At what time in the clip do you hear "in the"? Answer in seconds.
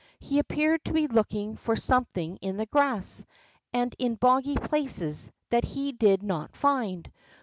2.37-2.65